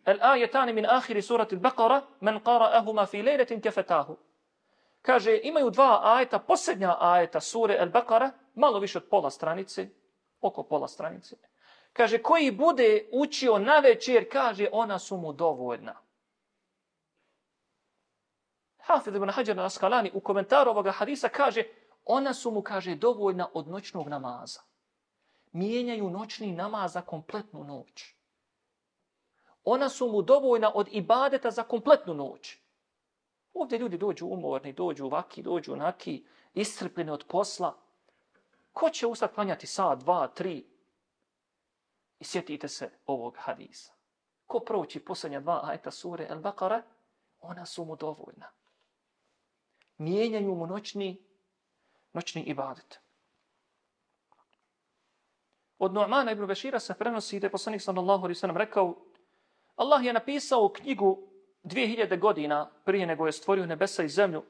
El 0.05 0.19
ajetani 0.21 0.73
min 0.73 0.87
ahiri 0.87 1.23
surati 1.23 1.57
Al-Baqara 1.57 2.01
men 2.21 2.41
qara'ahuma 2.41 3.07
fi 3.07 3.23
lejletin 3.23 3.61
kefetahu. 3.61 4.17
Kaže, 5.03 5.41
imaju 5.43 5.71
dva 5.71 6.01
ajeta, 6.03 6.39
posljednja 6.39 6.97
ajeta 7.01 7.41
sure 7.41 7.79
Al-Baqara, 7.81 8.31
malo 8.55 8.79
više 8.79 8.99
od 8.99 9.09
pola 9.11 9.31
stranice, 9.31 9.89
oko 10.41 10.63
pola 10.63 10.89
stranice. 10.89 11.37
Kaže, 11.93 12.23
koji 12.23 12.51
bude 12.51 13.09
učio 13.13 13.59
na 13.59 13.79
večer, 13.79 14.29
kaže, 14.33 14.69
ona 14.73 14.99
su 14.99 15.17
mu 15.17 15.33
dovoljna. 15.33 15.95
Hafid 18.79 19.17
ibn 19.17 19.31
Hajar 19.31 19.57
na 19.57 19.65
Askalani 19.65 20.11
u 20.15 20.21
komentaru 20.21 20.71
ovoga 20.71 20.91
hadisa 20.91 21.29
kaže, 21.29 21.63
ona 22.05 22.35
su 22.35 22.51
mu, 22.51 22.63
kaže, 22.63 22.95
dovoljna 22.95 23.49
od 23.55 23.69
noćnog 23.69 24.09
namaza. 24.09 24.61
Mijenjaju 25.53 26.11
noćni 26.11 26.53
namaz 26.53 26.93
za 26.93 27.03
kompletnu 27.03 27.65
noć. 27.65 28.15
Ona 29.65 29.89
su 29.89 30.09
mu 30.09 30.23
dovoljna 30.23 30.73
od 30.75 30.89
ibadeta 30.91 31.51
za 31.51 31.63
kompletnu 31.63 32.15
noć. 32.15 32.62
Ovdje 33.55 33.79
ljudi 33.79 33.99
dođu 33.99 34.27
umorni, 34.27 34.73
dođu 34.73 35.09
vaki, 35.09 35.43
dođu 35.43 35.77
naki, 35.77 36.25
iscrpljeni 36.55 37.11
od 37.11 37.25
posla. 37.29 37.77
Ko 38.73 38.91
će 38.91 39.07
ustati 39.07 39.35
klanjati 39.35 39.67
sat, 39.67 39.99
dva, 39.99 40.29
tri? 40.29 40.67
I 42.19 42.25
sjetite 42.25 42.69
se 42.69 42.91
ovog 43.07 43.37
hadisa. 43.39 43.93
Ko 44.47 44.61
proći 44.61 45.05
posljednja 45.05 45.41
dva 45.41 45.61
ajta 45.65 45.91
sure 45.91 46.29
El-Baqara, 46.31 46.83
ona 47.41 47.67
su 47.67 47.85
mu 47.85 47.97
dovoljna. 47.97 48.51
Mijenjaju 49.99 50.55
mu 50.55 50.67
noćni, 50.67 51.23
noćni 52.13 52.43
ibadet. 52.43 53.01
Od 55.79 55.93
Nu'mana 55.93 56.33
ibn 56.33 56.47
Bešira 56.47 56.81
se 56.81 56.95
prenosi 56.95 57.41
da 57.41 57.47
je 57.47 57.51
poslanik 57.51 57.83
sallallahu 57.83 58.25
alaihi 58.25 58.39
sallam 58.39 58.57
rekao 58.57 58.97
Allah 59.77 60.05
je 60.05 60.13
napisao 60.13 60.73
knjigu 60.73 61.32
2000 61.65 62.19
godina 62.19 62.71
prije 62.85 63.07
nego 63.07 63.27
je 63.27 63.33
stvorio 63.33 63.67
nebesa 63.67 64.03
i 64.03 64.09
zemlju. 64.09 64.43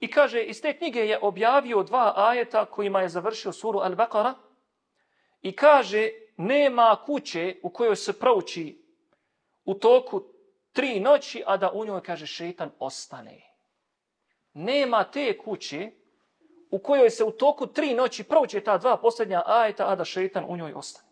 I 0.00 0.10
kaže, 0.10 0.42
iz 0.42 0.62
te 0.62 0.76
knjige 0.76 1.00
je 1.00 1.18
objavio 1.22 1.82
dva 1.82 2.12
ajeta 2.16 2.64
kojima 2.64 3.00
je 3.00 3.08
završio 3.08 3.52
suru 3.52 3.78
Al-Baqara 3.78 4.34
i 5.42 5.52
kaže, 5.52 6.10
nema 6.36 6.96
kuće 7.06 7.56
u 7.62 7.70
kojoj 7.70 7.96
se 7.96 8.18
prouči 8.18 8.82
u 9.64 9.74
toku 9.74 10.22
tri 10.72 11.00
noći, 11.00 11.42
a 11.46 11.56
da 11.56 11.70
u 11.70 11.84
njoj, 11.84 12.02
kaže, 12.02 12.26
šetan 12.26 12.70
ostane. 12.78 13.40
Nema 14.52 15.04
te 15.04 15.38
kuće 15.38 15.90
u 16.70 16.78
kojoj 16.78 17.10
se 17.10 17.24
u 17.24 17.30
toku 17.30 17.66
tri 17.66 17.94
noći 17.94 18.24
prouči 18.24 18.60
ta 18.60 18.78
dva 18.78 18.96
posljednja 18.96 19.42
ajeta, 19.46 19.88
a 19.88 19.96
da 19.96 20.04
šetan 20.04 20.44
u 20.48 20.56
njoj 20.56 20.72
ostane. 20.72 21.08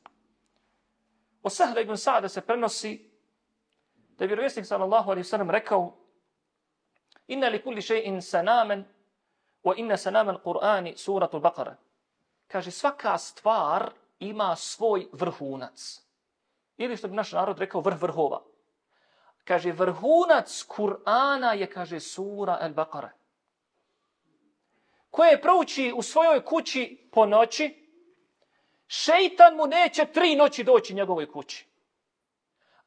O 1.42 1.50
Sahle 1.50 1.82
ibn 1.82 1.96
Sa'da 1.96 2.28
se 2.28 2.40
prenosi 2.40 3.07
da 4.18 4.24
je 4.24 4.28
vjerovjesnik 4.28 4.66
sallallahu 4.66 5.10
alaihi 5.10 5.24
sallam 5.24 5.50
rekao 5.50 5.96
inna 7.26 7.48
li 7.48 7.62
kulli 7.62 7.80
še'in 7.80 8.20
sanamen 8.20 8.84
wa 9.64 9.74
inna 9.76 9.96
sanamen 9.96 10.36
Qur'ani 10.44 10.96
suratul 10.96 11.40
Baqara. 11.40 11.74
Kaže, 12.46 12.70
svaka 12.70 13.18
stvar 13.18 13.90
ima 14.18 14.56
svoj 14.56 15.06
vrhunac. 15.12 16.02
Ili 16.76 16.96
što 16.96 17.08
bi 17.08 17.16
naš 17.16 17.32
narod 17.32 17.58
rekao 17.58 17.80
vrh 17.80 18.02
vrhova. 18.02 18.42
Kaže, 19.44 19.72
vrhunac 19.72 20.64
Kur'ana 20.68 21.52
je, 21.52 21.66
kaže, 21.66 22.00
sura 22.00 22.58
Al-Baqara. 22.62 23.08
Koje 25.10 25.42
prouči 25.42 25.92
u 25.96 26.02
svojoj 26.02 26.44
kući 26.44 27.08
po 27.12 27.26
noći, 27.26 27.88
šeitan 28.86 29.54
mu 29.56 29.66
neće 29.66 30.04
tri 30.04 30.36
noći 30.36 30.64
doći 30.64 30.94
njegovoj 30.94 31.30
kući. 31.30 31.67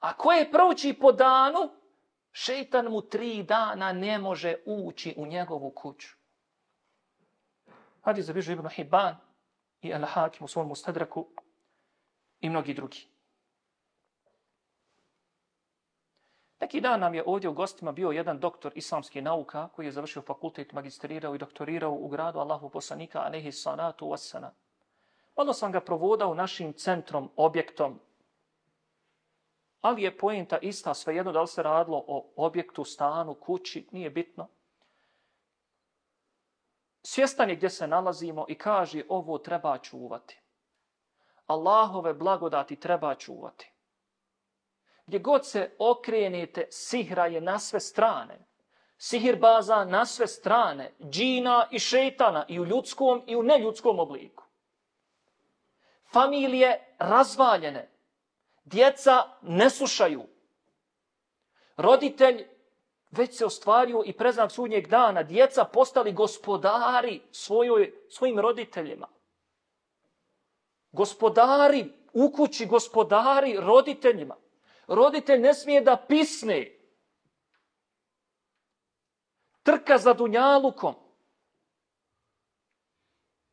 A 0.02 0.14
koje 0.18 0.52
prouči 0.52 0.94
po 0.94 1.12
danu, 1.12 1.70
šeitan 2.32 2.86
mu 2.86 3.02
tri 3.02 3.44
dana 3.44 3.94
ne 3.94 4.18
može 4.18 4.56
ući 4.66 5.14
u 5.18 5.26
njegovu 5.28 5.72
kuću. 5.72 6.08
Hadis 8.02 8.26
zabižu 8.26 8.52
Ibn 8.52 8.68
Hibban 8.68 9.16
i 9.82 9.94
Al-Hakim 9.94 10.44
u 10.44 10.48
svom 10.48 10.68
mustadraku 10.68 11.28
i 12.40 12.50
mnogi 12.50 12.74
drugi. 12.74 13.08
Neki 16.62 16.82
dan 16.82 17.00
nam 17.00 17.14
je 17.14 17.24
ovdje 17.26 17.50
u 17.50 17.54
gostima 17.54 17.92
bio 17.92 18.12
jedan 18.12 18.40
doktor 18.40 18.72
islamske 18.76 19.22
nauka 19.22 19.68
koji 19.68 19.86
je 19.86 19.92
završio 19.92 20.22
fakultet, 20.22 20.74
magistrirao 20.74 21.36
i 21.36 21.38
doktorirao 21.38 21.94
u 21.94 22.08
gradu 22.08 22.40
Allahu 22.40 22.70
poslanika, 22.70 23.20
alaihi 23.20 23.52
salatu 23.52 24.06
wassana. 24.06 24.50
Malo 25.38 25.54
sam 25.54 25.72
ga 25.72 25.82
provodao 25.82 26.36
našim 26.36 26.74
centrom, 26.74 27.30
objektom, 27.36 28.00
ali 29.82 30.04
je 30.04 30.18
poenta 30.18 30.58
ista, 30.58 30.94
svejedno 30.94 31.32
da 31.32 31.42
li 31.42 31.48
se 31.48 31.64
radilo 31.64 32.04
o 32.08 32.32
objektu, 32.36 32.84
stanu, 32.84 33.34
kući, 33.34 33.88
nije 33.92 34.10
bitno. 34.10 34.48
Svjestan 37.04 37.50
je 37.50 37.56
gdje 37.56 37.70
se 37.70 37.88
nalazimo 37.88 38.46
i 38.48 38.58
kaže 38.58 39.04
ovo 39.10 39.38
treba 39.38 39.78
čuvati. 39.78 40.42
Allahove 41.46 42.14
blagodati 42.14 42.76
treba 42.76 43.16
čuvati. 43.16 43.72
Gdje 45.06 45.20
god 45.20 45.48
se 45.48 45.76
okrenete, 45.80 46.68
sihra 46.70 47.26
je 47.26 47.42
na 47.42 47.60
sve 47.60 47.80
strane. 47.80 48.48
Sihir 48.98 49.36
baza 49.36 49.86
na 49.86 50.06
sve 50.06 50.28
strane, 50.28 50.94
džina 51.10 51.68
i 51.72 51.80
šeitana 51.80 52.46
i 52.48 52.60
u 52.60 52.66
ljudskom 52.66 53.24
i 53.28 53.36
u 53.36 53.44
neljudskom 53.44 54.00
obliku. 54.00 54.44
Familije 56.12 56.96
razvaljene, 57.00 57.91
Djeca 58.64 59.38
ne 59.42 59.70
slušaju. 59.70 60.28
Roditelj 61.78 62.48
već 63.12 63.38
se 63.38 63.46
ostvario 63.46 64.04
i 64.06 64.14
preznak 64.14 64.52
sudnjeg 64.52 64.88
dana. 64.88 65.24
Djeca 65.24 65.66
postali 65.66 66.14
gospodari 66.14 67.22
svojoj, 67.32 67.94
svojim 68.10 68.40
roditeljima. 68.40 69.08
Gospodari 70.92 71.94
u 72.14 72.32
kući, 72.32 72.66
gospodari 72.66 73.58
roditeljima. 73.60 74.36
Roditelj 74.88 75.40
ne 75.40 75.54
smije 75.54 75.82
da 75.82 76.06
pisne. 76.08 76.78
Trka 79.64 79.98
za 79.98 80.14
dunjalukom. 80.14 80.96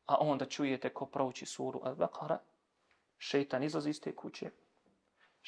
A 0.06 0.16
onda 0.20 0.46
čujete 0.46 0.94
ko 0.94 1.06
prouči 1.06 1.46
suru 1.46 1.80
Al-Baqara, 1.80 2.38
šeitan 3.18 3.62
izlazi 3.62 3.90
iz 3.90 4.00
te 4.00 4.16
kuće, 4.16 4.50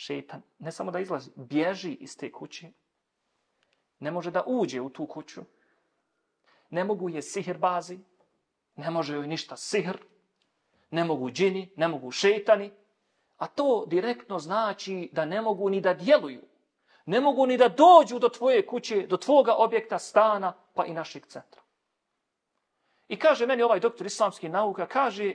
šeitan, 0.01 0.43
ne 0.59 0.73
samo 0.73 0.91
da 0.91 1.01
izlazi, 1.01 1.31
bježi 1.37 1.93
iz 1.93 2.17
te 2.17 2.33
kuće, 2.33 2.71
ne 3.99 4.11
može 4.11 4.31
da 4.31 4.45
uđe 4.47 4.81
u 4.81 4.89
tu 4.89 5.07
kuću, 5.07 5.43
ne 6.71 6.85
mogu 6.85 7.09
je 7.09 7.23
sihr 7.23 7.59
bazi, 7.59 7.99
ne 8.77 8.91
može 8.91 9.15
joj 9.15 9.27
ništa 9.27 9.57
sihr, 9.57 9.99
ne 10.91 11.05
mogu 11.05 11.31
džini, 11.31 11.73
ne 11.77 11.89
mogu 11.89 12.11
šetani, 12.11 12.71
a 13.37 13.47
to 13.47 13.85
direktno 13.87 14.39
znači 14.39 15.11
da 15.13 15.25
ne 15.25 15.41
mogu 15.41 15.69
ni 15.71 15.81
da 15.81 15.95
djeluju, 15.95 16.43
ne 17.07 17.21
mogu 17.21 17.47
ni 17.47 17.57
da 17.57 17.69
dođu 17.69 18.19
do 18.19 18.29
tvoje 18.29 18.67
kuće, 18.67 19.07
do 19.07 19.17
tvoga 19.17 19.55
objekta, 19.55 19.99
stana, 19.99 20.55
pa 20.75 20.87
i 20.87 20.95
našeg 20.95 21.27
centra. 21.27 21.61
I 23.09 23.19
kaže 23.19 23.47
meni 23.47 23.63
ovaj 23.63 23.81
doktor 23.81 24.07
islamski 24.07 24.49
nauka, 24.49 24.87
kaže, 24.87 25.35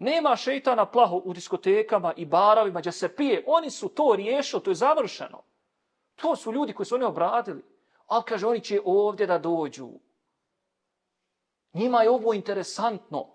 Nema 0.00 0.36
šeitana 0.36 0.86
plaho 0.86 1.16
u 1.16 1.32
diskotekama 1.32 2.12
i 2.16 2.26
barovima 2.26 2.80
gdje 2.80 2.92
se 2.92 3.16
pije. 3.16 3.44
Oni 3.46 3.70
su 3.70 3.88
to 3.88 4.14
riješili, 4.16 4.62
to 4.62 4.70
je 4.70 4.74
završeno. 4.74 5.42
To 6.16 6.36
su 6.36 6.52
ljudi 6.52 6.72
koji 6.72 6.86
su 6.86 6.94
oni 6.94 7.04
obradili. 7.04 7.62
Ali 8.06 8.24
kaže, 8.24 8.46
oni 8.46 8.60
će 8.60 8.80
ovdje 8.84 9.26
da 9.26 9.38
dođu. 9.38 9.88
Njima 11.72 12.02
je 12.02 12.10
ovo 12.10 12.34
interesantno. 12.34 13.26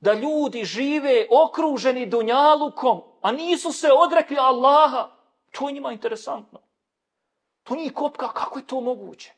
Da 0.00 0.14
ljudi 0.14 0.64
žive 0.64 1.26
okruženi 1.30 2.06
dunjalukom, 2.06 3.02
a 3.22 3.32
nisu 3.32 3.72
se 3.72 3.88
odrekli 3.92 4.36
Allaha. 4.38 5.10
To 5.50 5.68
je 5.68 5.74
njima 5.74 5.92
interesantno. 5.92 6.60
To 7.62 7.74
nije 7.74 7.92
kopka, 7.92 8.28
kako 8.28 8.58
je 8.58 8.66
to 8.66 8.80
moguće? 8.80 9.34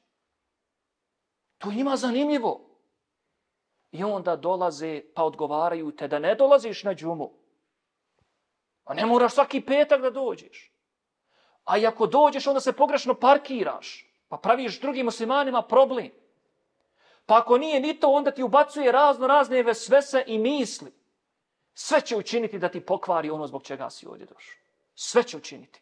To 1.58 1.70
ima 1.70 1.96
zanimljivo. 1.96 2.69
I 3.92 4.04
onda 4.04 4.36
dolaze 4.36 5.02
pa 5.14 5.24
odgovaraju 5.24 5.96
te 5.96 6.08
da 6.08 6.18
ne 6.18 6.34
dolaziš 6.34 6.82
na 6.84 6.94
džumu. 6.94 7.30
A 8.84 8.94
ne 8.94 9.06
moraš 9.06 9.34
svaki 9.34 9.60
petak 9.60 10.00
da 10.02 10.10
dođeš. 10.10 10.72
A 11.64 11.78
i 11.78 11.86
ako 11.86 12.06
dođeš, 12.06 12.46
onda 12.46 12.60
se 12.60 12.72
pogrešno 12.72 13.14
parkiraš. 13.14 14.06
Pa 14.28 14.36
praviš 14.36 14.80
drugim 14.80 15.04
muslimanima 15.04 15.62
problem. 15.62 16.10
Pa 17.26 17.38
ako 17.38 17.58
nije 17.58 17.80
ni 17.80 18.00
to, 18.00 18.10
onda 18.10 18.30
ti 18.30 18.42
ubacuje 18.42 18.92
razno 18.92 19.26
razne 19.26 19.62
vesvese 19.62 20.24
i 20.26 20.38
misli. 20.38 20.92
Sve 21.74 22.00
će 22.00 22.16
učiniti 22.16 22.58
da 22.58 22.68
ti 22.68 22.80
pokvari 22.80 23.30
ono 23.30 23.46
zbog 23.46 23.62
čega 23.62 23.90
si 23.90 24.06
ovdje 24.06 24.26
došao. 24.26 24.60
Sve 24.94 25.22
će 25.22 25.36
učiniti. 25.36 25.80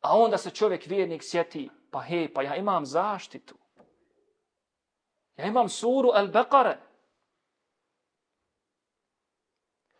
A 0.00 0.18
onda 0.18 0.38
se 0.38 0.50
čovjek 0.50 0.86
vjernik 0.86 1.22
sjeti, 1.24 1.70
pa 1.90 2.00
hej, 2.00 2.32
pa 2.32 2.42
ja 2.42 2.56
imam 2.56 2.86
zaštitu. 2.86 3.54
Ja 5.38 5.46
imam 5.46 5.68
suru 5.68 6.08
Al-Baqara 6.08 6.76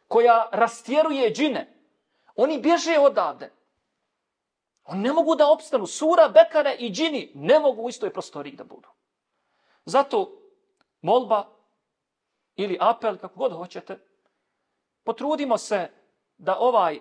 koja 0.09 0.49
rastjeruje 0.53 1.33
džine. 1.35 1.75
Oni 2.37 2.59
bježe 2.59 2.99
odavde. 2.99 3.53
Oni 4.85 5.01
ne 5.03 5.13
mogu 5.13 5.35
da 5.35 5.51
opstanu. 5.51 5.87
Sura, 5.87 6.29
Bekare 6.29 6.77
i 6.79 6.91
džini 6.91 7.33
ne 7.35 7.59
mogu 7.61 7.83
u 7.83 7.89
istoj 7.89 8.13
prostoriji 8.13 8.57
da 8.57 8.65
budu. 8.65 8.89
Zato 9.85 10.33
molba 11.03 11.47
ili 12.57 12.79
apel, 12.81 13.19
kako 13.19 13.39
god 13.39 13.53
hoćete, 13.53 13.99
potrudimo 15.05 15.59
se 15.59 15.91
da 16.39 16.59
ovaj 16.59 17.01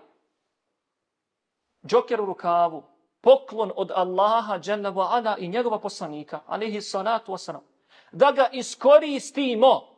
džoker 1.85 2.21
u 2.21 2.25
rukavu, 2.25 2.83
poklon 3.21 3.71
od 3.75 3.91
Allaha, 3.91 4.59
dželle 4.59 4.93
ala 4.95 5.37
i 5.37 5.47
njegova 5.47 5.79
poslanika, 5.79 6.39
alihi 6.47 6.81
salatu 6.81 7.31
wasalam, 7.31 7.61
da 8.11 8.31
ga 8.31 8.49
iskoristimo 8.51 9.97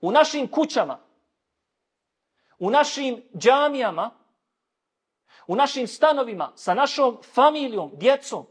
u 0.00 0.12
našim 0.12 0.48
kućama, 0.48 0.98
u 2.58 2.70
našim 2.70 3.22
džamijama, 3.38 4.10
u 5.46 5.56
našim 5.56 5.86
stanovima, 5.86 6.52
sa 6.54 6.74
našom 6.74 7.18
familijom, 7.34 7.90
djecom, 7.94 8.46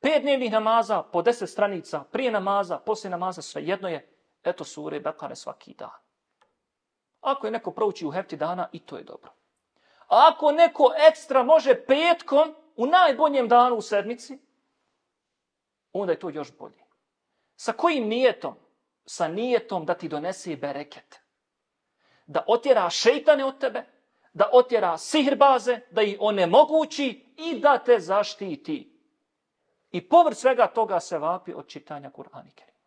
pet 0.00 0.22
dnevnih 0.22 0.52
namaza 0.52 1.02
po 1.02 1.22
deset 1.22 1.50
stranica, 1.50 2.04
prije 2.12 2.30
namaza, 2.30 2.78
poslije 2.78 3.10
namaza, 3.10 3.42
sve 3.42 3.62
jedno 3.64 3.88
je, 3.88 4.12
eto 4.44 4.64
sure 4.64 5.00
Bekare 5.00 5.36
svaki 5.36 5.74
dan. 5.74 5.98
Ako 7.20 7.46
je 7.46 7.50
neko 7.50 7.70
prouči 7.70 8.06
u 8.06 8.10
hefti 8.10 8.36
dana, 8.36 8.68
i 8.72 8.78
to 8.78 8.96
je 8.96 9.04
dobro. 9.04 9.30
A 10.08 10.30
ako 10.32 10.52
neko 10.52 10.92
ekstra 11.08 11.42
može 11.42 11.84
petkom, 11.86 12.54
u 12.76 12.86
najboljem 12.86 13.48
danu 13.48 13.76
u 13.76 13.82
sedmici, 13.82 14.38
onda 15.92 16.12
je 16.12 16.18
to 16.18 16.30
još 16.30 16.56
bolje. 16.58 16.85
Sa 17.56 17.72
kojim 17.72 18.08
nijetom? 18.08 18.54
Sa 19.06 19.28
nijetom 19.28 19.84
da 19.84 19.94
ti 19.94 20.08
donese 20.08 20.56
bereket. 20.56 21.20
Da 22.26 22.44
otjera 22.46 22.90
šeitane 22.90 23.44
od 23.44 23.58
tebe, 23.58 23.84
da 24.32 24.50
otjera 24.52 24.98
sihrbaze, 24.98 25.80
da 25.90 26.02
ih 26.02 26.16
onemogući 26.20 27.34
i 27.36 27.60
da 27.60 27.78
te 27.78 28.00
zaštiti. 28.00 28.92
I 29.90 30.08
povr 30.08 30.34
svega 30.34 30.66
toga 30.66 31.00
se 31.00 31.18
vapi 31.18 31.54
od 31.54 31.66
čitanja 31.68 32.10
Kur'ana 32.10 32.50
Kerima. 32.54 32.78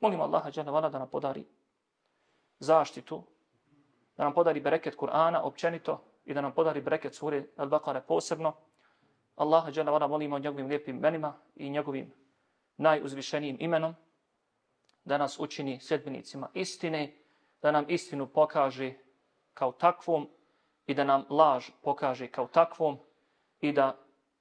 Molim 0.00 0.20
Allaha 0.20 0.50
dželle 0.50 0.90
da 0.90 0.98
nam 0.98 1.08
podari 1.08 1.44
zaštitu, 2.58 3.22
da 4.16 4.24
nam 4.24 4.34
podari 4.34 4.60
bereket 4.60 4.96
Kur'ana 4.96 5.40
općenito 5.42 6.04
i 6.24 6.34
da 6.34 6.40
nam 6.40 6.52
podari 6.52 6.80
bereket 6.80 7.14
sure 7.14 7.44
Al-Baqara 7.56 8.00
posebno. 8.00 8.52
Allaha 9.36 9.70
dželle 9.70 10.08
molimo 10.08 10.38
njegovim 10.38 10.66
lijepim 10.66 10.96
imenima 10.96 11.34
i 11.56 11.70
njegovim 11.70 12.12
najuzvišenijim 12.77 13.57
imenom 13.59 13.95
da 15.05 15.17
nas 15.17 15.39
učini 15.39 15.79
sedbenicima 15.79 16.49
istine, 16.53 17.13
da 17.61 17.71
nam 17.71 17.85
istinu 17.87 18.27
pokaže 18.27 18.93
kao 19.53 19.71
takvom 19.71 20.29
i 20.87 20.93
da 20.93 21.03
nam 21.03 21.25
laž 21.29 21.69
pokaže 21.81 22.27
kao 22.27 22.47
takvom 22.47 22.97
i 23.61 23.71
da 23.71 23.97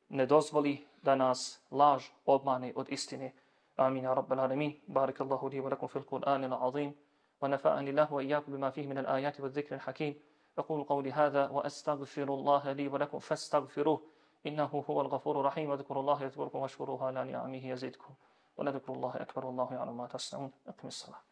ne 0.09 0.27
dozvoli 0.27 0.87
da 1.03 1.15
nas 1.15 1.61
laž 1.71 2.05
obmane 2.27 2.73
od 2.77 2.93
istine. 2.93 3.33
Amin 3.77 4.05
ya 4.05 4.15
rabbal 4.15 4.41
alamin. 4.41 4.81
Barakallahu 4.87 5.49
li 5.49 5.61
wa 5.61 5.71
lakum 5.71 5.88
fil 5.88 6.03
Qur'an 6.03 6.45
al-azim. 6.45 6.95
Wa 7.41 7.49
nafa'ani 7.49 7.93
lahu 7.93 8.15
wa 8.15 8.23
iyyakum 8.23 8.53
bima 8.53 8.71
fihi 8.71 8.87
min 8.87 8.99
al-ayati 8.99 9.43
wa 9.43 9.49
dhikri 9.49 9.75
al-hakim. 9.75 10.15
أقول 10.59 10.85
قولي 10.85 11.12
هذا 11.12 11.49
وأستغفر 11.49 12.35
الله 12.35 12.73
لي 12.73 12.88
ولكم 12.88 13.19
فاستغفروه 13.19 14.03
إنه 14.48 14.84
هو 14.90 15.02
الغفور 15.02 15.40
الرحيم. 15.40 15.70
واذكروا 15.70 16.02
الله 16.02 16.24
يذكركم 16.24 16.60
واشكروه 16.60 17.06
على 17.06 17.32
نعمه 17.32 17.68
يزدكم. 17.68 18.14
ولذكر 18.58 18.94
الله 18.94 19.16
أكبر 19.16 19.46
والله 19.46 19.74
يعلم 19.74 19.98
ما 19.98 20.08
تصنعون. 20.08 20.52
أقم 20.68 20.88
الصلاة. 20.88 21.27